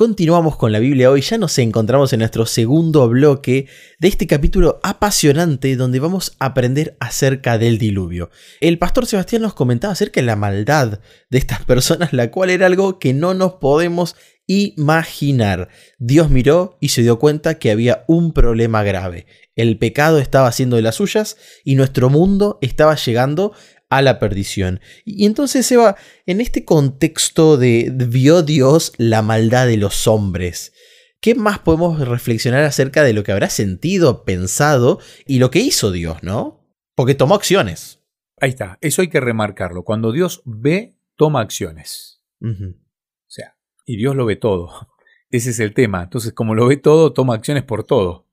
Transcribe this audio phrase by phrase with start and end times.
[0.00, 3.66] Continuamos con la Biblia hoy, ya nos encontramos en nuestro segundo bloque
[3.98, 8.30] de este capítulo apasionante donde vamos a aprender acerca del diluvio.
[8.62, 12.64] El pastor Sebastián nos comentaba acerca de la maldad de estas personas, la cual era
[12.64, 14.16] algo que no nos podemos
[14.46, 15.68] imaginar.
[15.98, 19.26] Dios miró y se dio cuenta que había un problema grave.
[19.54, 23.52] El pecado estaba haciendo de las suyas y nuestro mundo estaba llegando
[23.90, 24.80] a la perdición.
[25.04, 30.72] Y entonces, Eva, en este contexto de vio Dios la maldad de los hombres,
[31.20, 35.90] ¿qué más podemos reflexionar acerca de lo que habrá sentido, pensado y lo que hizo
[35.90, 36.64] Dios, no?
[36.94, 38.00] Porque tomó acciones.
[38.40, 39.82] Ahí está, eso hay que remarcarlo.
[39.82, 42.22] Cuando Dios ve, toma acciones.
[42.40, 44.88] O sea, y Dios lo ve todo.
[45.30, 46.04] Ese es el tema.
[46.04, 48.26] Entonces, como lo ve todo, toma acciones por todo.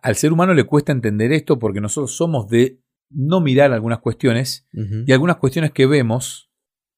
[0.00, 4.66] Al ser humano le cuesta entender esto porque nosotros somos de no mirar algunas cuestiones
[4.72, 6.50] y algunas cuestiones que vemos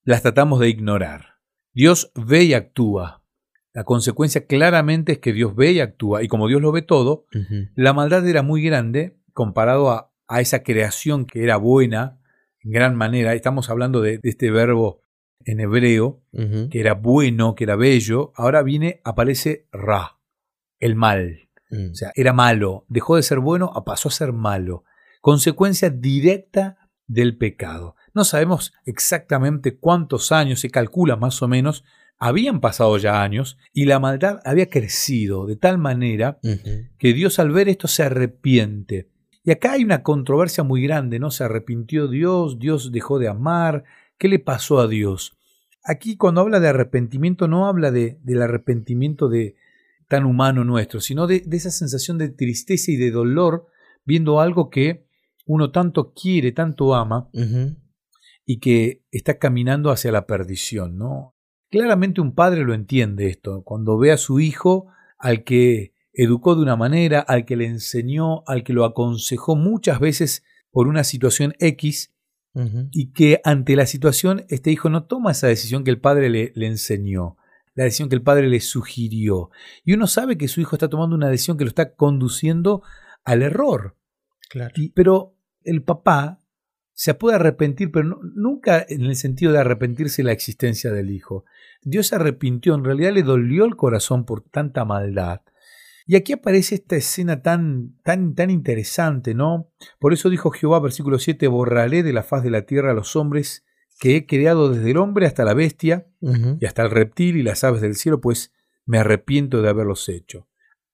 [0.04, 1.36] las tratamos de ignorar.
[1.72, 3.22] Dios ve y actúa.
[3.72, 7.26] La consecuencia claramente es que Dios ve y actúa y como Dios lo ve todo,
[7.74, 10.08] la maldad era muy grande comparado a,
[10.40, 12.20] esa creación que era buena
[12.62, 13.34] en gran manera.
[13.34, 15.02] Estamos hablando de, este verbo
[15.44, 18.32] en hebreo que era bueno, que era bello.
[18.36, 20.18] Ahora viene, aparece ra,
[20.78, 21.48] el mal.
[21.70, 21.90] Mm.
[21.92, 24.84] O sea, era malo, dejó de ser bueno, pasó a ser malo
[25.20, 27.96] consecuencia directa del pecado.
[28.14, 31.84] No sabemos exactamente cuántos años, se calcula más o menos,
[32.18, 36.38] habían pasado ya años y la maldad había crecido de tal manera
[36.98, 39.08] que Dios al ver esto se arrepiente.
[39.42, 41.30] Y acá hay una controversia muy grande, ¿no?
[41.30, 43.84] Se arrepintió Dios, Dios dejó de amar,
[44.18, 45.38] ¿qué le pasó a Dios?
[45.82, 49.56] Aquí cuando habla de arrepentimiento no habla de, del arrepentimiento de
[50.08, 53.66] tan humano nuestro, sino de, de esa sensación de tristeza y de dolor
[54.04, 55.06] viendo algo que
[55.50, 57.28] uno tanto quiere, tanto ama,
[58.46, 61.34] y que está caminando hacia la perdición, ¿no?
[61.70, 64.86] Claramente un padre lo entiende esto, cuando ve a su hijo
[65.18, 69.98] al que educó de una manera, al que le enseñó, al que lo aconsejó muchas
[69.98, 72.14] veces por una situación X,
[72.92, 76.52] y que ante la situación este hijo no toma esa decisión que el padre le,
[76.54, 77.36] le, enseñó,
[77.74, 79.50] la decisión que el padre le sugirió.
[79.84, 82.82] Y uno sabe que su hijo está tomando una decisión que lo está conduciendo
[83.24, 83.96] al error.
[84.50, 84.74] Claro.
[84.94, 86.40] pero el papá
[86.92, 91.44] se puede arrepentir, pero nunca en el sentido de arrepentirse de la existencia del hijo.
[91.82, 95.40] Dios se arrepintió, en realidad le dolió el corazón por tanta maldad.
[96.06, 99.70] Y aquí aparece esta escena tan, tan, tan interesante, ¿no?
[99.98, 103.16] Por eso dijo Jehová, versículo 7, borraré de la faz de la tierra a los
[103.16, 103.64] hombres
[104.00, 107.64] que he creado desde el hombre hasta la bestia y hasta el reptil y las
[107.64, 108.52] aves del cielo, pues
[108.86, 110.48] me arrepiento de haberlos hecho.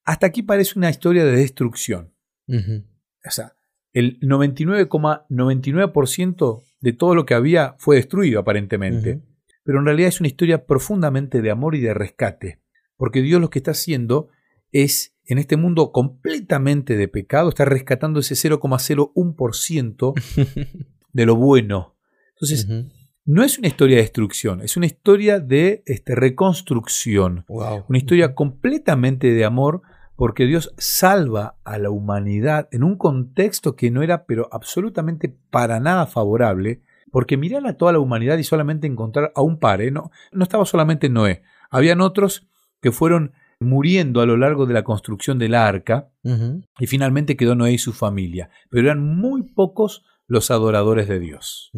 [0.04, 2.12] Hasta aquí parece una historia de destrucción.
[2.48, 3.56] O sea,
[3.96, 9.22] el 99,99% de todo lo que había fue destruido aparentemente,
[9.64, 12.60] pero en realidad es una historia profundamente de amor y de rescate,
[12.98, 14.28] porque Dios lo que está haciendo
[14.70, 20.12] es, en este mundo completamente de pecado, está rescatando ese 0,01%
[21.14, 21.96] de lo bueno.
[22.34, 22.68] Entonces,
[23.24, 29.32] no es una historia de destrucción, es una historia de este, reconstrucción, una historia completamente
[29.32, 29.80] de amor
[30.16, 35.78] porque Dios salva a la humanidad en un contexto que no era pero absolutamente para
[35.78, 36.82] nada favorable,
[37.12, 39.90] porque mirar a toda la humanidad y solamente encontrar a un par, ¿eh?
[39.90, 42.46] no, no estaba solamente Noé, habían otros
[42.80, 46.10] que fueron muriendo a lo largo de la construcción del arca
[46.78, 51.70] y finalmente quedó Noé y su familia, pero eran muy pocos los adoradores de Dios.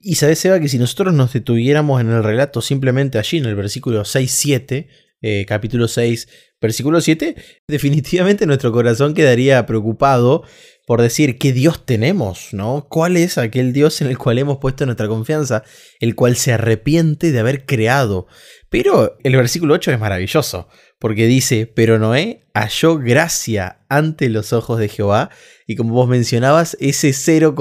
[0.00, 3.56] Y sabes, Eva, que si nosotros nos detuviéramos en el relato simplemente allí, en el
[3.56, 4.88] versículo 6-7,
[5.20, 7.34] eh, capítulo 6, versículo 7,
[7.68, 10.44] definitivamente nuestro corazón quedaría preocupado
[10.86, 12.86] por decir qué Dios tenemos, ¿no?
[12.88, 15.64] ¿Cuál es aquel Dios en el cual hemos puesto nuestra confianza,
[16.00, 18.26] el cual se arrepiente de haber creado?
[18.70, 20.68] Pero el versículo 8 es maravilloso,
[20.98, 25.30] porque dice, pero Noé halló gracia ante los ojos de Jehová,
[25.66, 27.54] y como vos mencionabas, ese 0,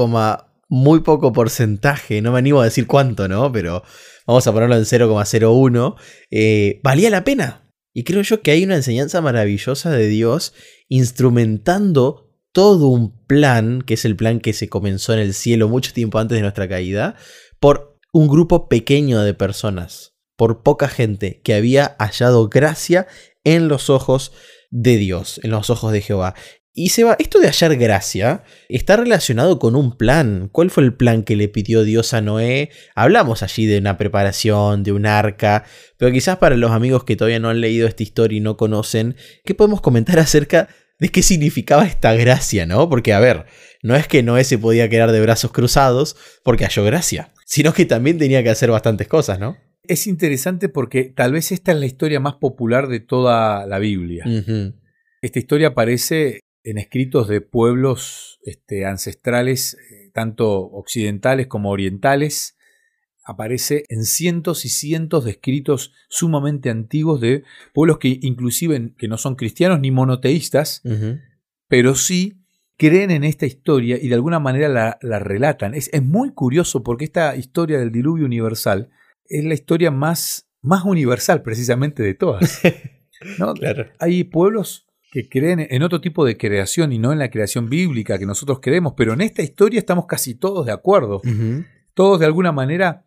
[0.70, 3.52] muy poco porcentaje, no me animo a decir cuánto, ¿no?
[3.52, 3.84] Pero
[4.26, 5.96] vamos a ponerlo en 0,01,
[6.32, 7.71] eh, valía la pena.
[7.94, 10.54] Y creo yo que hay una enseñanza maravillosa de Dios
[10.88, 15.94] instrumentando todo un plan, que es el plan que se comenzó en el cielo mucho
[15.94, 17.16] tiempo antes de nuestra caída,
[17.60, 23.08] por un grupo pequeño de personas, por poca gente que había hallado gracia
[23.44, 24.32] en los ojos
[24.70, 26.36] de Dios, en los ojos de Jehová.
[26.74, 30.50] Y Seba, esto de hallar gracia está relacionado con un plan.
[30.52, 32.70] ¿Cuál fue el plan que le pidió Dios a Noé?
[32.96, 35.66] Hablamos allí de una preparación, de un arca,
[35.98, 39.18] pero quizás para los amigos que todavía no han leído esta historia y no conocen,
[39.44, 42.88] ¿qué podemos comentar acerca de qué significaba esta gracia, no?
[42.88, 43.48] Porque, a ver,
[43.84, 47.86] no es que Noé se podía quedar de brazos cruzados porque halló gracia, sino que
[47.86, 49.58] también tenía que hacer bastantes cosas, ¿no?
[49.84, 54.26] es interesante porque tal vez esta es la historia más popular de toda la Biblia.
[55.22, 62.58] Esta historia aparece en escritos de pueblos este, ancestrales, eh, tanto occidentales como orientales.
[63.24, 67.44] Aparece en cientos y cientos de escritos sumamente antiguos de
[67.74, 70.82] pueblos que inclusive que no son cristianos ni monoteístas,
[71.68, 72.42] pero sí
[72.78, 75.76] creen en esta historia y de alguna manera la, relatan.
[75.76, 78.90] Es, muy curioso porque esta historia del diluvio universal
[79.26, 82.60] es la historia más, más universal precisamente de todas.
[84.00, 88.18] Hay pueblos que creen en otro tipo de creación y no en la creación bíblica
[88.18, 91.22] que nosotros creemos, pero en esta historia estamos casi todos de acuerdo.
[91.94, 93.06] Todos de alguna manera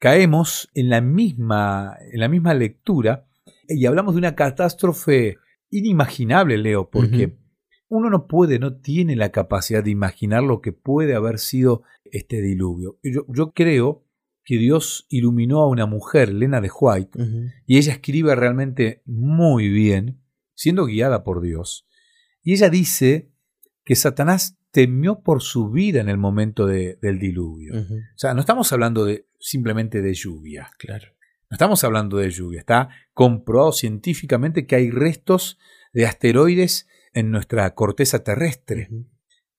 [0.00, 3.28] caemos en la misma, en la misma lectura
[3.68, 5.36] y hablamos de una catástrofe
[5.70, 7.36] inimaginable, Leo, porque
[7.88, 12.42] uno no puede, no tiene la capacidad de imaginar lo que puede haber sido este
[12.42, 12.98] diluvio.
[13.04, 14.04] Yo, creo
[14.44, 17.18] que Dios iluminó a una mujer, Lena de White,
[17.66, 20.20] y ella escribe realmente muy bien,
[20.56, 21.86] siendo guiada por Dios.
[22.42, 23.30] Y ella dice
[23.84, 27.74] que Satanás temió por su vida en el momento del diluvio.
[27.80, 30.70] O sea, no estamos hablando de, simplemente de lluvia.
[30.78, 31.06] Claro.
[31.48, 32.58] No estamos hablando de lluvia.
[32.60, 35.58] Está comprobado científicamente que hay restos
[35.92, 38.90] de asteroides en nuestra corteza terrestre.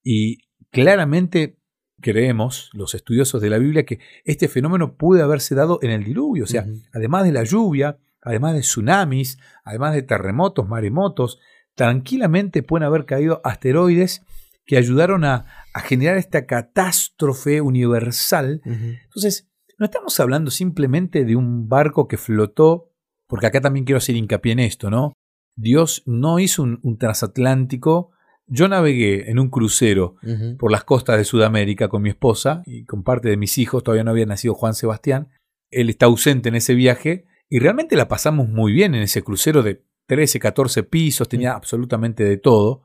[0.04, 1.58] Y claramente
[2.00, 6.44] creemos, los estudiosos de la Biblia, que este fenómeno puede haberse dado en el diluvio.
[6.44, 11.40] O sea, además de la lluvia, además de tsunamis, además de terremotos, maremotos,
[11.76, 14.24] tranquilamente pueden haber caído asteroides
[14.66, 15.46] que ayudaron a,
[15.86, 18.62] generar esta catástrofe universal.
[18.66, 19.48] Entonces,
[19.78, 22.92] no estamos hablando simplemente de un barco que flotó,
[23.28, 25.14] porque acá también quiero hacer hincapié en esto, ¿no?
[25.56, 28.12] Dios no hizo un, transatlántico.
[28.48, 30.16] Yo navegué en un crucero
[30.58, 34.04] por las costas de Sudamérica con mi esposa y con parte de mis hijos, todavía
[34.04, 35.30] no había nacido Juan Sebastián.
[35.70, 39.64] Él está ausente en ese viaje y realmente la pasamos muy bien en ese crucero
[39.64, 42.84] de 13, 14 pisos, tenía absolutamente de todo,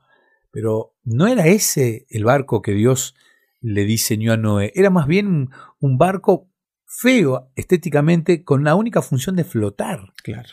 [0.51, 3.15] pero no era ese el barco que Dios
[3.61, 5.49] le diseñó a Noé, era más bien
[5.79, 6.49] un barco
[6.85, 10.13] feo estéticamente con la única función de flotar.
[10.23, 10.49] Claro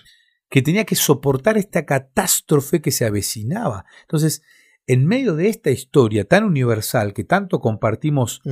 [0.50, 3.86] que tenía que soportar esta catástrofe que se avecinaba.
[4.02, 4.42] Entonces,
[4.86, 8.42] en medio de esta historia tan universal que tanto compartimos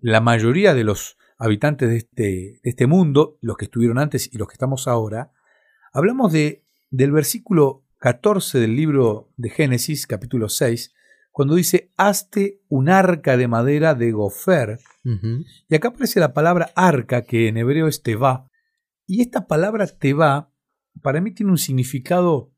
[0.00, 4.38] la mayoría de los habitantes de este, de este, mundo, los que estuvieron antes y
[4.38, 5.32] los que estamos ahora,
[5.92, 10.94] hablamos de, del versículo 14 del libro de Génesis, capítulo 6,
[11.30, 14.80] cuando dice, hazte un arca de madera de gofer.
[15.68, 18.50] Y acá aparece la palabra arca, que en hebreo es teba.
[19.06, 20.52] Y esta palabra teba
[21.00, 22.52] para mí tiene un significado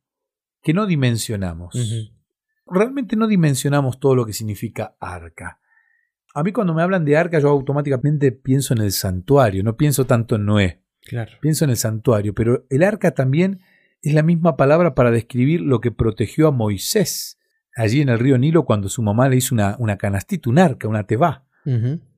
[0.63, 1.75] que no dimensionamos.
[2.67, 5.61] Realmente no dimensionamos todo lo que significa arca.
[6.35, 10.07] A mí cuando me hablan de arca yo automáticamente pienso en el santuario, no pienso
[10.07, 10.83] tanto en Noé.
[11.03, 11.33] Claro.
[11.41, 13.61] Pienso en el santuario, pero el arca también
[14.03, 17.39] es la misma palabra para describir lo que protegió a Moisés
[17.77, 20.89] allí en el río Nilo cuando su mamá le hizo una, una canastita, un arca,
[20.89, 21.47] una teba,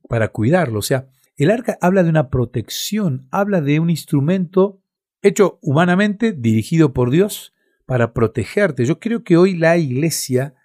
[0.09, 0.79] para cuidarlo.
[0.79, 1.07] O sea,
[1.37, 4.81] el arca habla de una protección, habla de un instrumento
[5.21, 7.53] hecho humanamente, dirigido por Dios,
[7.85, 8.85] para protegerte.
[8.85, 10.55] Yo creo que hoy la iglesia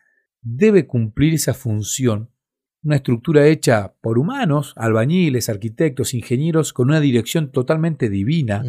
[0.40, 2.30] debe cumplir esa función,
[2.82, 8.64] una estructura hecha por humanos, albañiles, arquitectos, ingenieros, con una dirección totalmente divina,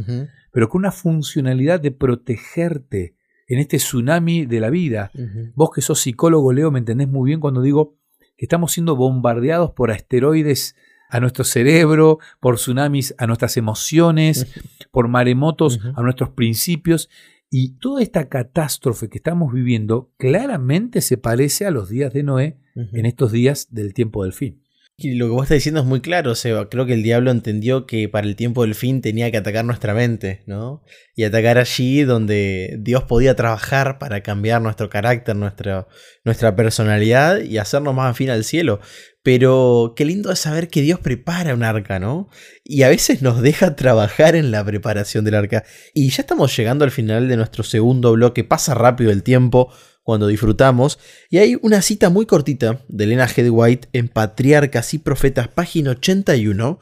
[0.52, 3.16] pero con una funcionalidad de protegerte
[3.48, 5.12] en este tsunami de la vida.
[5.56, 7.98] Vos que sos psicólogo, Leo, me entendés muy bien cuando digo
[8.38, 10.76] que estamos siendo bombardeados por asteroides
[11.10, 14.48] a nuestro cerebro, por tsunamis a nuestras emociones,
[14.92, 17.10] por maremotos a nuestros principios.
[17.50, 22.60] Y toda esta catástrofe que estamos viviendo claramente se parece a los días de Noé
[22.76, 24.64] en estos días del tiempo del fin.
[25.02, 26.70] Y lo que vos estás diciendo es muy claro, Seba.
[26.70, 29.94] Creo que el diablo entendió que para el tiempo del fin tenía que atacar nuestra
[29.94, 30.84] mente, ¿no?
[31.16, 35.88] Y atacar allí donde Dios podía trabajar para cambiar nuestro carácter, nuestra,
[36.26, 38.82] nuestra personalidad y hacernos más afín al cielo.
[39.24, 42.28] Pero qué lindo es saber que Dios prepara un arca, ¿no?
[42.66, 45.64] Y a veces nos deja trabajar en la preparación del arca.
[45.94, 48.44] Y ya estamos llegando al final de nuestro segundo bloque.
[48.44, 49.72] Pasa rápido el tiempo
[50.10, 51.00] cuando disfrutamos.
[51.30, 55.92] Y hay una cita muy cortita de Elena Head White en Patriarcas y Profetas, página
[55.92, 56.80] 81,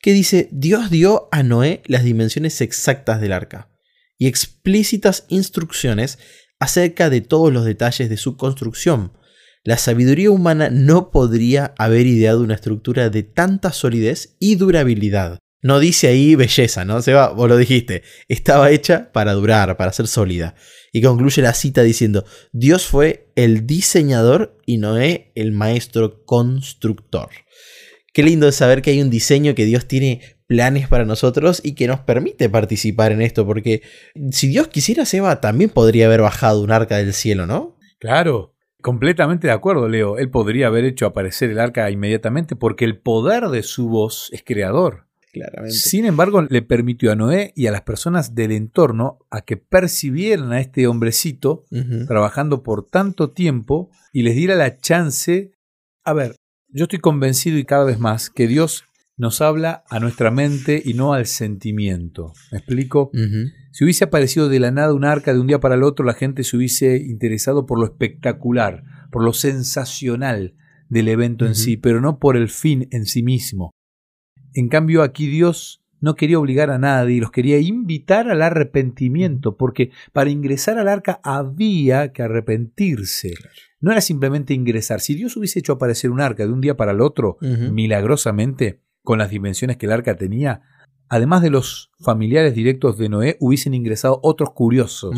[0.00, 3.70] que dice: Dios dio a Noé las dimensiones exactas del arca
[4.16, 6.18] y explícitas instrucciones
[6.60, 9.12] acerca de todos los detalles de su construcción
[9.64, 15.38] la sabiduría humana no podría haber ideado una estructura de tanta solidez y durabilidad.
[15.60, 17.02] No dice ahí belleza, ¿no?
[17.02, 18.02] Se va, vos lo dijiste.
[18.28, 20.54] Estaba hecha para durar, para ser sólida.
[20.92, 27.30] Y concluye la cita diciendo: Dios fue el diseñador y Noé el maestro constructor.
[28.12, 31.86] Qué lindo saber que hay un diseño que Dios tiene planes para nosotros y que
[31.86, 33.82] nos permite participar en esto, porque
[34.30, 37.76] si Dios quisiera, Seba también podría haber bajado un arca del cielo, ¿no?
[37.98, 40.18] Claro, completamente de acuerdo, Leo.
[40.18, 44.42] Él podría haber hecho aparecer el arca inmediatamente porque el poder de su voz es
[44.42, 45.07] creador.
[45.32, 45.76] Claramente.
[45.76, 50.52] Sin embargo, le permitió a Noé y a las personas del entorno a que percibieran
[50.52, 51.64] a este hombrecito
[52.06, 55.52] trabajando por tanto tiempo y les diera la chance.
[56.04, 56.36] A ver,
[56.68, 58.84] yo estoy convencido y cada vez más que Dios
[59.18, 62.32] nos habla a nuestra mente y no al sentimiento.
[62.52, 63.10] ¿Me explico?
[63.72, 66.14] Si hubiese aparecido de la nada un arca de un día para el otro, la
[66.14, 70.54] gente se hubiese interesado por lo espectacular, por lo sensacional
[70.88, 73.72] del evento en sí, pero no por el fin en sí mismo.
[74.58, 79.56] En cambio, aquí Dios no quería obligar a nadie, y los quería invitar al arrepentimiento,
[79.56, 83.34] porque para ingresar al arca había que arrepentirse.
[83.80, 84.98] No era simplemente ingresar.
[84.98, 89.20] Si Dios hubiese hecho aparecer un arca de un día para el otro, milagrosamente, con
[89.20, 90.62] las dimensiones que el arca tenía,
[91.08, 95.14] además de los familiares directos de Noé, hubiesen ingresado otros curiosos.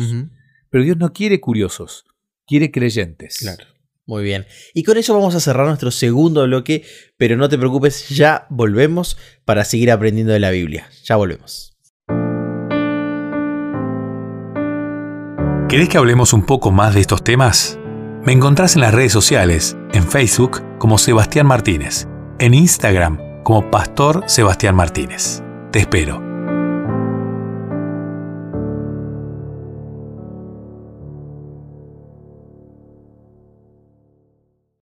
[0.69, 2.05] Pero Dios no quiere curiosos,
[2.45, 3.39] quiere creyentes.
[3.39, 3.65] Claro.
[4.11, 4.45] Muy bien.
[4.73, 6.83] Y con eso vamos a cerrar nuestro segundo bloque,
[7.15, 10.89] pero no te preocupes, ya volvemos para seguir aprendiendo de la Biblia.
[11.05, 11.77] Ya volvemos.
[15.69, 17.79] ¿Querés que hablemos un poco más de estos temas?
[18.25, 22.05] Me encontrás en las redes sociales, en Facebook como Sebastián Martínez,
[22.39, 25.41] en Instagram como Pastor Sebastián Martínez.
[25.71, 26.30] Te espero.